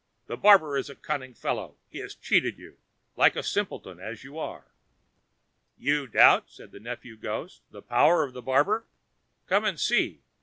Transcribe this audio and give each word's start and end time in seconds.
The 0.25 0.35
barber 0.35 0.77
is 0.77 0.89
a 0.89 0.95
cunning 0.95 1.35
fellow; 1.35 1.77
he 1.91 1.99
has 1.99 2.15
cheated 2.15 2.57
you, 2.57 2.79
like 3.15 3.35
a 3.35 3.43
simpleton 3.43 3.99
as 3.99 4.23
you 4.23 4.39
are." 4.39 4.71
"You 5.77 6.07
doubt," 6.07 6.49
said 6.49 6.71
the 6.71 6.79
nephew 6.79 7.15
ghost, 7.15 7.61
"the 7.69 7.83
power 7.83 8.23
of 8.23 8.33
the 8.33 8.41
barber! 8.41 8.87
come 9.45 9.63
and 9.63 9.79
see." 9.79 10.23